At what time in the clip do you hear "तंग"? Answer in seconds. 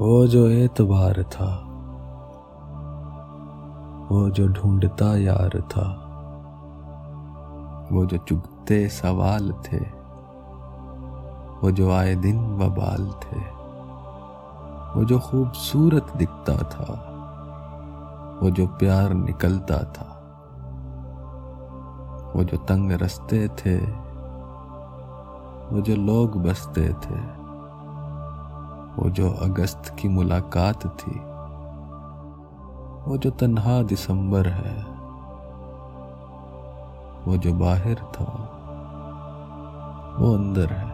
22.56-22.92